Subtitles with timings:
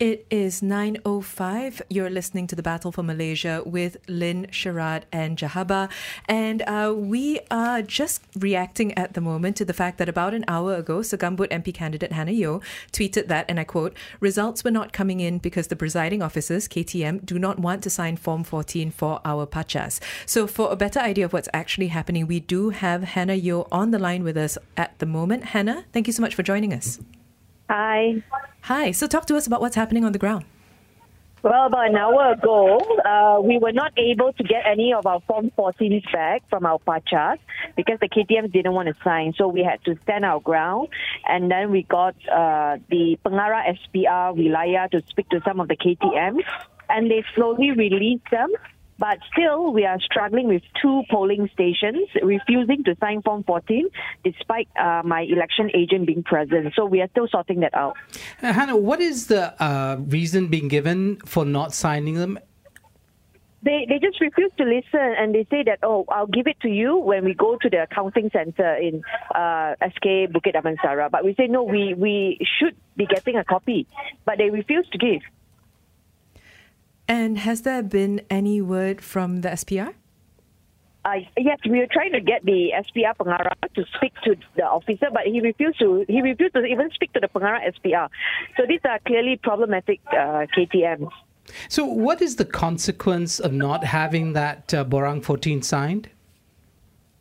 [0.00, 1.82] It is 9.05.
[1.90, 5.90] You're listening to The Battle for Malaysia with Lynn, Sharad and Jahabar.
[6.24, 10.46] And uh, we are just reacting at the moment to the fact that about an
[10.48, 14.94] hour ago, Segambut MP candidate Hannah Yeoh tweeted that, and I quote, results were not
[14.94, 19.20] coming in because the presiding officers, KTM, do not want to sign Form 14 for
[19.26, 20.00] our PACAs.
[20.24, 23.90] So for a better idea of what's actually happening, we do have Hannah Yeoh on
[23.90, 25.52] the line with us at the moment.
[25.52, 26.98] Hannah, thank you so much for joining us.
[27.70, 28.20] Hi.
[28.62, 28.90] Hi.
[28.90, 30.44] So talk to us about what's happening on the ground.
[31.44, 35.20] Well, about an hour ago, uh, we were not able to get any of our
[35.20, 37.38] Form 14s back from our PACAs
[37.76, 39.34] because the KTMs didn't want to sign.
[39.38, 40.88] So we had to stand our ground.
[41.28, 45.76] And then we got uh, the Pengarah SPR Wilayah to speak to some of the
[45.76, 46.42] KTMs.
[46.88, 48.50] And they slowly released them.
[49.00, 53.88] But still, we are struggling with two polling stations refusing to sign Form 14
[54.22, 56.74] despite uh, my election agent being present.
[56.76, 57.96] So we are still sorting that out.
[58.42, 62.38] Uh, Hannah, what is the uh, reason being given for not signing them?
[63.62, 66.68] They, they just refuse to listen and they say that, oh, I'll give it to
[66.68, 69.02] you when we go to the accounting center in
[69.34, 71.10] uh, SK Bukit Damansara.
[71.10, 73.86] But we say, no, we, we should be getting a copy.
[74.26, 75.22] But they refuse to give.
[77.10, 79.94] And has there been any word from the SPR?
[81.04, 85.08] Uh, yes, we were trying to get the SPR Pengarah to speak to the officer,
[85.12, 86.04] but he refused to.
[86.06, 88.08] He refused to even speak to the Pengarah SPR.
[88.56, 91.10] So these are clearly problematic uh, KTMs.
[91.68, 96.10] So, what is the consequence of not having that uh, Borang 14 signed?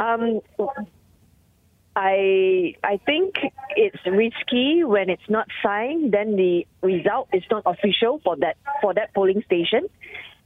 [0.00, 0.40] Um,
[1.96, 3.36] I I think
[3.74, 6.12] it's risky when it's not signed.
[6.12, 9.88] Then the result is not official for that for that polling station,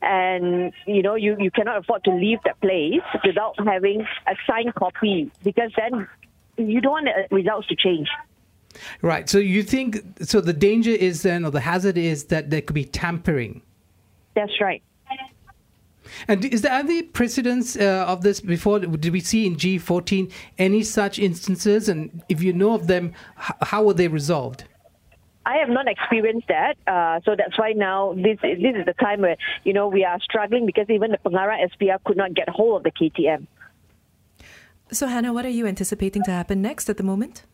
[0.00, 4.76] and you know you, you cannot afford to leave that place without having a signed
[4.76, 6.06] copy because then
[6.56, 8.08] you don't want the results to change.
[9.02, 9.28] Right.
[9.28, 10.40] So you think so?
[10.40, 13.62] The danger is then, or the hazard is that there could be tampering.
[14.36, 14.82] That's right.
[16.28, 18.80] And is there any precedence uh, of this before?
[18.80, 21.88] Did we see in G14 any such instances?
[21.88, 24.64] And if you know of them, how were they resolved?
[25.46, 29.22] I have not experienced that, uh, so that's why now this this is the time
[29.22, 32.76] where you know we are struggling because even the Pengarah SPR could not get hold
[32.76, 33.46] of the KTM.
[34.92, 37.44] So Hannah, what are you anticipating to happen next at the moment?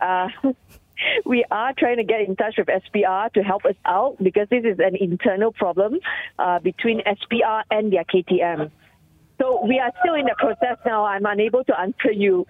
[0.00, 0.28] Uh,
[1.24, 4.64] we are trying to get in touch with SPR to help us out because this
[4.64, 5.98] is an internal problem
[6.38, 8.70] uh, between SPR and their KTM.
[9.38, 11.04] So we are still in the process now.
[11.04, 12.46] I'm unable to answer you.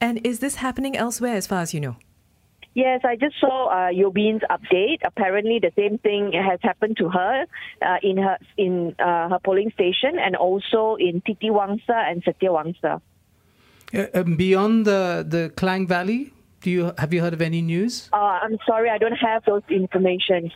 [0.00, 1.96] And is this happening elsewhere as far as you know?
[2.74, 4.98] Yes, I just saw uh, Yobin's update.
[5.04, 7.46] Apparently, the same thing has happened to her
[7.82, 13.00] uh, in her in uh, her polling station, and also in Titiwangsa and Setiawangsa.
[13.92, 18.08] Uh, um, beyond the the Klang Valley, do you have you heard of any news?
[18.12, 20.52] Uh, I'm sorry, I don't have those information.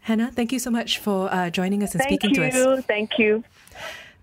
[0.00, 2.84] Hannah, thank you so much for uh, joining us and Thank speaking you, to us.
[2.86, 3.44] thank you.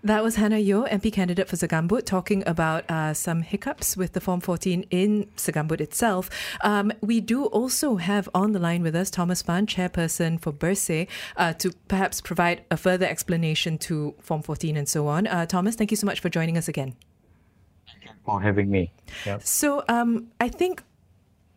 [0.02, 4.20] That was Hannah Yeoh, MP candidate for Segambut, talking about uh, some hiccups with the
[4.20, 6.30] Form 14 in Segambut itself.
[6.62, 11.06] Um, we do also have on the line with us Thomas Fann, chairperson for Bersih,
[11.36, 15.26] uh, to perhaps provide a further explanation to Form 14 and so on.
[15.26, 16.94] Uh, Thomas, thank you so much for joining us again.
[18.24, 18.92] For having me.
[19.26, 19.42] Yep.
[19.42, 20.82] So um, I think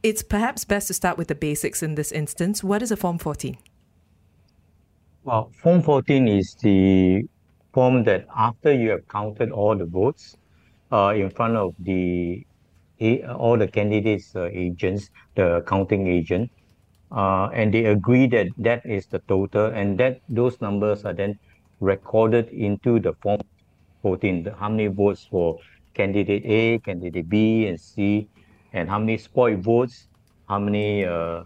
[0.02, 2.64] it's perhaps best to start with the basics in this instance.
[2.64, 3.58] What is a Form 14?
[5.24, 7.24] Well, Form 14 is the
[7.74, 10.36] form that after you have counted all the votes
[10.92, 12.46] uh, in front of the
[13.36, 16.50] all the candidates' uh, agents, the counting agent,
[17.12, 21.38] uh, and they agree that that is the total, and that those numbers are then
[21.82, 23.42] recorded into the Form
[24.04, 24.44] 14.
[24.44, 25.60] The, how many votes for
[25.94, 28.30] candidate A, candidate B, and C,
[28.74, 30.08] and how many spoiled votes,
[30.48, 31.44] how many uh,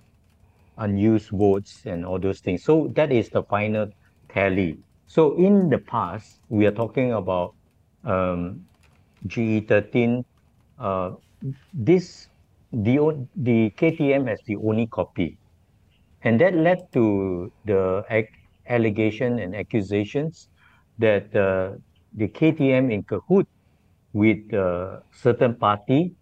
[0.78, 2.64] unused votes and all those things.
[2.64, 3.88] So that is the final
[4.30, 4.80] tally.
[5.08, 7.56] So in the past, we are talking about
[8.04, 8.66] um,
[9.28, 10.24] GE13.
[10.78, 11.12] Uh,
[11.74, 12.30] this
[12.72, 15.38] the the KTM has the only copy,
[16.24, 18.04] and that led to the
[18.68, 20.50] allegation and accusations
[20.98, 21.78] that uh,
[22.14, 23.48] the KTM in cahoot
[24.18, 26.16] with a certain party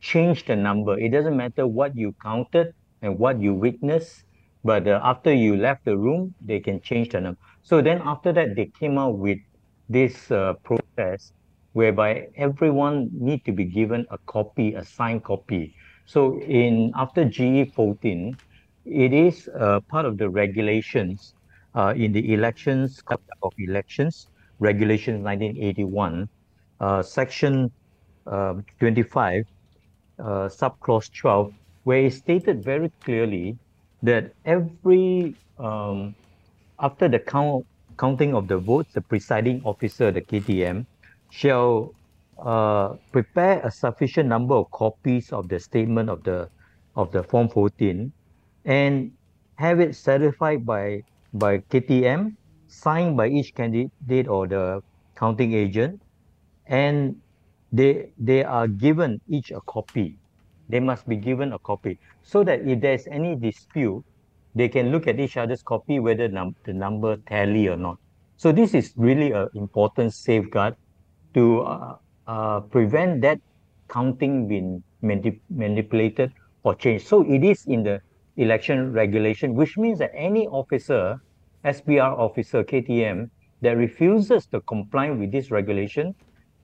[0.00, 0.98] change the number.
[0.98, 4.24] It doesn't matter what you counted and what you witnessed,
[4.64, 7.40] but uh, after you left the room, they can change the number.
[7.62, 9.38] So then after that, they came out with
[9.88, 11.32] this uh, process
[11.72, 15.74] whereby everyone need to be given a copy, a signed copy.
[16.06, 18.36] So in after GE 14,
[18.86, 21.34] it is uh, part of the regulations
[21.74, 23.02] uh, in the elections
[23.42, 24.28] of elections,
[24.60, 26.26] regulations 1981, uh,
[27.02, 27.70] section
[28.26, 29.46] um, 25,
[30.18, 31.52] uh, subclause 12,
[31.84, 33.58] where it stated very clearly
[34.02, 36.14] that every um,
[36.78, 37.66] after the count,
[37.98, 40.86] counting of the votes, the presiding officer, the KTM,
[41.30, 41.94] shall
[42.38, 46.48] uh, prepare a sufficient number of copies of the statement of the
[46.96, 48.12] of the Form 14
[48.64, 49.12] and
[49.56, 51.02] have it certified by
[51.34, 52.34] by KTM,
[52.68, 54.82] signed by each candidate or the
[55.16, 56.00] counting agent,
[56.66, 57.16] and
[57.72, 60.16] they they are given each a copy.
[60.68, 64.02] They must be given a copy so that if there's any dispute,
[64.54, 67.98] they can look at each other's copy whether num- the number tally or not.
[68.36, 70.76] So this is really an important safeguard
[71.34, 71.96] to uh,
[72.26, 73.40] uh, prevent that
[73.88, 76.32] counting being manip- manipulated
[76.62, 77.06] or changed.
[77.06, 78.00] So it is in the
[78.36, 81.20] election regulation, which means that any officer,
[81.64, 83.30] SPR officer, KTM,
[83.60, 86.14] that refuses to comply with this regulation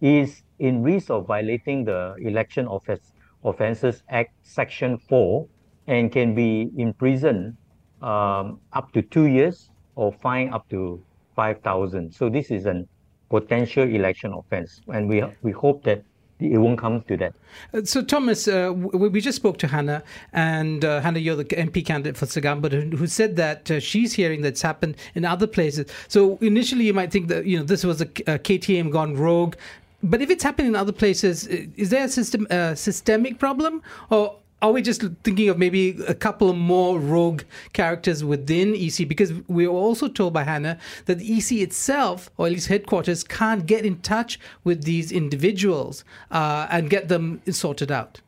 [0.00, 3.12] is in risk of violating the Election Offense,
[3.44, 5.46] Offences Act Section 4
[5.86, 7.56] and can be imprisoned
[8.02, 11.02] um, up to two years or fine up to
[11.36, 12.12] 5,000.
[12.14, 12.88] So this is an
[13.30, 14.82] potential election offense.
[14.92, 16.02] And we, we hope that
[16.40, 17.34] it won't come to that.
[17.72, 20.02] Uh, so, Thomas, uh, we just spoke to Hannah,
[20.32, 24.40] and uh, Hannah, you're the MP candidate for Segambut, who said that uh, she's hearing
[24.40, 25.90] that's happened in other places.
[26.08, 29.54] So, initially, you might think that you know this was a, a KTM gone rogue,
[30.02, 34.72] but if it's happening in other places, is there a system systemic problem, or are
[34.72, 37.42] we just thinking of maybe a couple more rogue
[37.72, 39.08] characters within EC?
[39.08, 43.24] Because we were also told by Hannah that the EC itself, or at least headquarters,
[43.24, 48.20] can't get in touch with these individuals uh, and get them sorted out.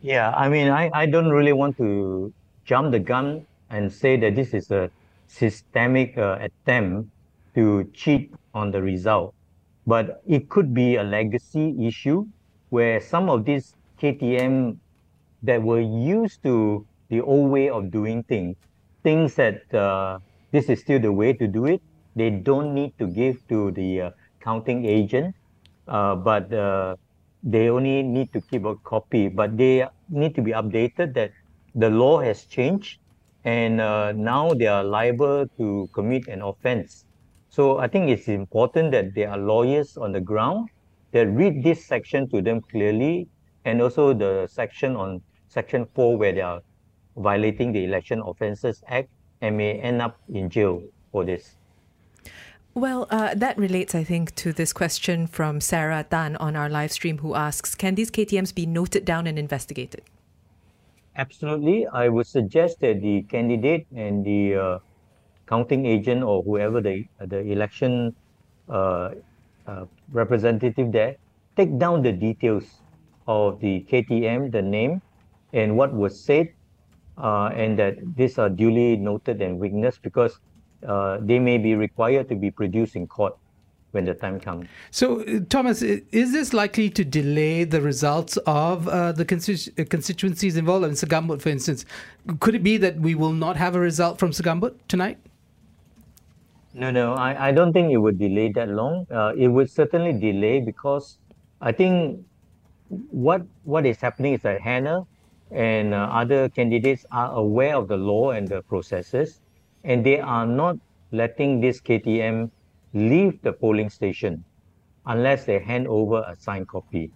[0.00, 2.32] Yeah, I mean, I, I don't really want to
[2.64, 4.90] jump the gun and say that this is a
[5.28, 7.08] systemic uh, attempt
[7.54, 9.34] to cheat on the result.
[9.86, 12.26] But it could be a legacy issue
[12.70, 14.78] where some of these KTM
[15.42, 18.56] that were used to the old way of doing things,
[19.02, 20.18] things that uh,
[20.52, 21.82] this is still the way to do it.
[22.14, 25.34] They don't need to give to the uh, counting agent,
[25.88, 26.96] uh, but uh,
[27.42, 29.28] they only need to keep a copy.
[29.28, 31.32] But they need to be updated that
[31.74, 32.98] the law has changed,
[33.44, 37.04] and uh, now they are liable to commit an offense.
[37.52, 40.70] So I think it's important that there are lawyers on the ground
[41.12, 43.28] that read this section to them clearly
[43.66, 46.62] and also the section on section 4 where they are
[47.14, 49.10] violating the Election Offences Act
[49.42, 50.82] and may end up in jail
[51.12, 51.56] for this.
[52.72, 56.90] Well, uh, that relates, I think, to this question from Sarah Tan on our live
[56.90, 60.00] stream who asks Can these KTMs be noted down and investigated?
[61.16, 61.86] Absolutely.
[61.88, 64.78] I would suggest that the candidate and the uh,
[65.52, 68.14] counting agent or whoever the, the election
[68.68, 69.10] uh,
[69.66, 71.16] uh representative there
[71.56, 72.64] take down the details
[73.26, 75.00] of the KTM, the name,
[75.52, 76.48] and what was said,
[77.18, 80.38] uh, and that these are duly noted and witnessed because
[80.86, 83.36] uh, they may be required to be produced in court
[83.92, 84.66] when the time comes.
[84.90, 89.84] So, uh, Thomas, is this likely to delay the results of uh, the constitu- uh,
[89.84, 90.86] constituencies involved?
[90.86, 91.84] In Segambut, for instance,
[92.40, 95.18] could it be that we will not have a result from Segambut tonight?
[96.74, 99.06] No, no, I, I don't think it would delay that long.
[99.10, 101.18] Uh, it would certainly delay because
[101.60, 102.24] I think
[103.10, 105.06] what what is happening is that Hannah
[105.50, 109.40] and uh, other candidates are aware of the law and the processes,
[109.84, 110.76] and they are not
[111.10, 112.50] letting this KTM
[112.94, 114.44] leave the polling station
[115.06, 117.12] unless they hand over a signed copy.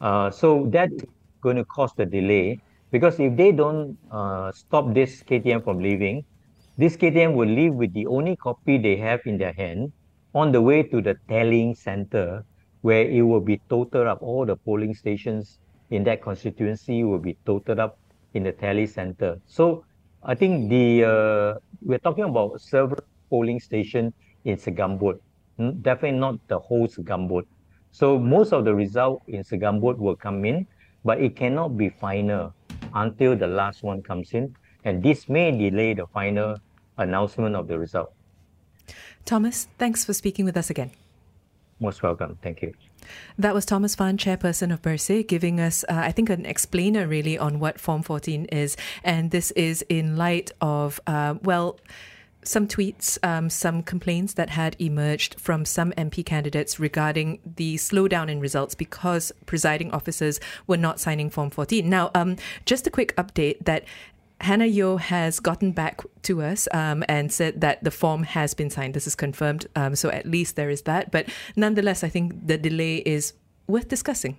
[0.00, 0.94] Uh, so that's
[1.40, 6.24] going to cause the delay because if they don't uh, stop this KTM from leaving,
[6.78, 9.92] this KTM will leave with the only copy they have in their hand
[10.34, 12.44] on the way to the tallying center
[12.82, 14.20] where it will be totaled up.
[14.20, 15.58] All the polling stations
[15.90, 17.98] in that constituency will be totaled up
[18.34, 19.40] in the tally center.
[19.46, 19.84] So
[20.22, 24.12] I think the uh, we're talking about several polling station
[24.44, 25.18] in Segambut,
[25.80, 27.44] definitely not the whole Segambut.
[27.90, 30.66] So most of the result in Segambut will come in,
[31.04, 32.52] but it cannot be final
[32.94, 34.54] until the last one comes in,
[34.84, 36.56] and this may delay the final
[36.98, 38.12] announcement of the result.
[39.24, 40.92] Thomas, thanks for speaking with us again.
[41.80, 42.38] Most welcome.
[42.42, 42.72] Thank you.
[43.38, 47.38] That was Thomas Fann, chairperson of Bersih, giving us, uh, I think, an explainer really
[47.38, 48.76] on what Form 14 is.
[49.04, 51.78] And this is in light of, uh, well,
[52.42, 58.30] some tweets, um, some complaints that had emerged from some MP candidates regarding the slowdown
[58.30, 61.88] in results because presiding officers were not signing Form 14.
[61.88, 63.84] Now, um, just a quick update that
[64.40, 68.70] Hannah Yeoh has gotten back to us um, and said that the form has been
[68.70, 68.94] signed.
[68.94, 69.66] This is confirmed.
[69.74, 71.10] Um, so at least there is that.
[71.10, 73.32] But nonetheless, I think the delay is
[73.66, 74.36] worth discussing.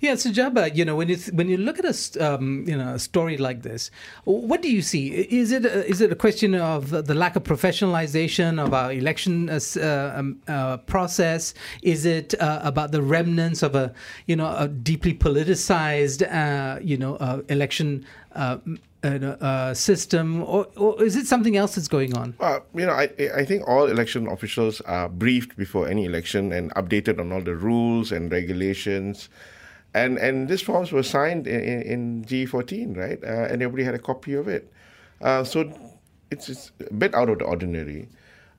[0.00, 2.94] Yeah, so Jabba, you know, when you when you look at a um, you know
[2.94, 3.90] a story like this,
[4.24, 5.08] what do you see?
[5.08, 9.48] Is it a, is it a question of the lack of professionalization of our election
[9.48, 11.54] uh, uh, um, uh, process?
[11.82, 13.92] Is it uh, about the remnants of a
[14.26, 18.04] you know a deeply politicized uh, you know uh, election
[19.04, 19.08] uh,
[19.40, 22.34] uh, system, or, or is it something else that's going on?
[22.40, 26.74] Uh, you know, I I think all election officials are briefed before any election and
[26.74, 29.28] updated on all the rules and regulations,
[29.94, 33.22] and and these forms were signed in, in, in G14, right?
[33.22, 34.72] Uh, and everybody had a copy of it.
[35.20, 35.72] Uh, so
[36.30, 38.08] it's, it's a bit out of the ordinary.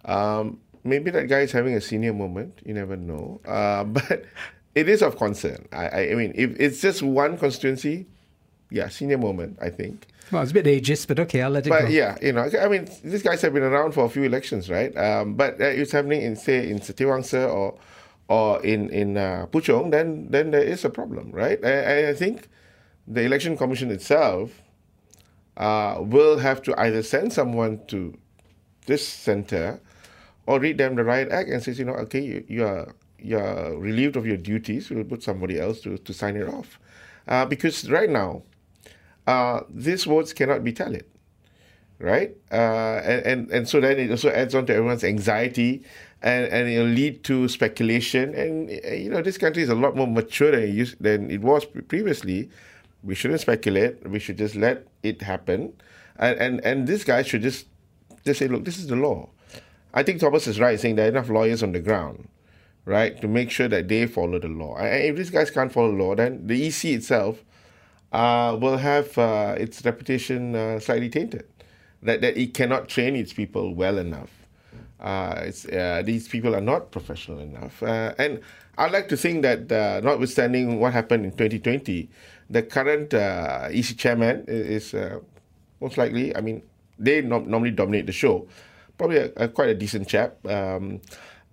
[0.05, 2.61] Um, maybe that guy is having a senior moment.
[2.65, 3.41] You never know.
[3.45, 4.25] Uh, but
[4.75, 5.67] it is of concern.
[5.71, 8.07] I, I, I mean, if it's just one constituency,
[8.69, 9.57] yeah, senior moment.
[9.61, 10.07] I think.
[10.31, 11.79] Well, it's a bit ageist, but okay, I'll let it go.
[11.79, 11.91] But go.
[11.91, 14.95] yeah, you know, I mean, these guys have been around for a few elections, right?
[14.95, 17.77] Um, but uh, it's happening in, say, in Setiawangsa or
[18.27, 21.63] or in in uh, Puchong, then then there is a problem, right?
[21.65, 22.47] I, I think
[23.07, 24.61] the election commission itself
[25.57, 28.15] uh, will have to either send someone to
[28.85, 29.81] this center
[30.45, 33.37] or read them the riot act and says, you know, okay, you, you are you
[33.37, 34.89] are relieved of your duties.
[34.89, 36.79] We'll put somebody else to, to sign it off,
[37.27, 38.43] uh, because right now,
[39.31, 41.05] uh, these votes cannot be tallied
[41.99, 42.35] right?
[42.51, 45.83] Uh, and, and and so then it also adds on to everyone's anxiety,
[46.21, 48.33] and, and it'll lead to speculation.
[48.33, 51.29] And uh, you know, this country is a lot more mature than it, used, than
[51.29, 52.49] it was previously.
[53.03, 54.07] We shouldn't speculate.
[54.09, 55.73] We should just let it happen,
[56.17, 57.67] and and and this guy should just
[58.25, 59.29] just say, look, this is the law.
[59.93, 62.27] I think Thomas is right saying there are enough lawyers on the ground,
[62.85, 64.75] right, to make sure that they follow the law.
[64.77, 67.43] And if these guys can't follow the law, then the EC itself
[68.11, 71.45] uh, will have uh, its reputation uh, slightly tainted.
[72.01, 74.31] That, that it cannot train its people well enough.
[74.99, 77.83] Uh, it's, uh, these people are not professional enough.
[77.83, 78.39] Uh, and
[78.77, 79.69] I'd like to think that,
[80.03, 82.09] notwithstanding what happened in 2020,
[82.49, 84.95] the current EC chairman is,
[85.81, 86.63] most likely, I mean,
[86.97, 88.47] they no- normally dominate the show,
[88.97, 90.45] probably a, a, quite a decent chap.
[90.47, 91.01] Um,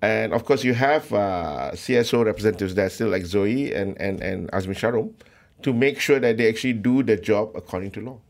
[0.02, 4.76] and of course, you have CSO representatives there still, like Zoe and, and, and Azmi
[4.76, 5.12] Sharom,
[5.62, 8.20] to make sure that they actually do the job according to law.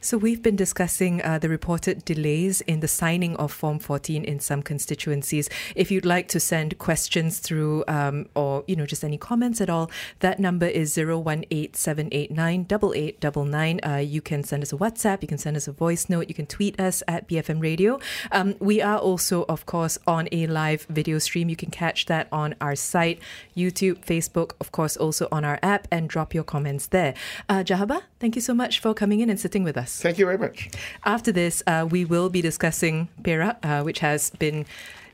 [0.00, 4.38] So we've been discussing uh, the reported delays in the signing of Form 14 in
[4.38, 5.50] some constituencies.
[5.74, 9.68] If you'd like to send questions through um, or, you know, just any comments at
[9.68, 9.90] all,
[10.20, 13.86] that number is 018-789-8899.
[13.86, 16.34] Uh, you can send us a WhatsApp, you can send us a voice note, you
[16.34, 17.98] can tweet us at BFM Radio.
[18.30, 21.48] Um, we are also, of course, on a live video stream.
[21.48, 23.18] You can catch that on our site,
[23.56, 27.14] YouTube, Facebook, of course, also on our app, and drop your comments there.
[27.48, 30.00] Uh, Jahabar, thank you so much for coming in and sitting with us.
[30.00, 30.70] Thank you very much.
[31.04, 34.66] After this, uh, we will be discussing Perak, uh, which has been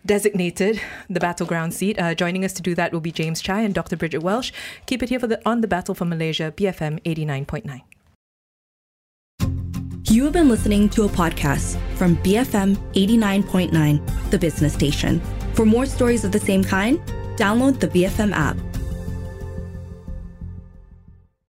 [0.07, 1.99] designated the battleground seat.
[1.99, 3.97] Uh, joining us to do that will be James Chai and Dr.
[3.97, 4.53] Bridget Welsh.
[4.87, 7.83] Keep it here for the on the battle for Malaysia, BFM 89.9.
[10.11, 15.21] You have been listening to a podcast from BFM 89.9, the business station.
[15.55, 17.01] For more stories of the same kind,
[17.37, 18.57] download the BFM app.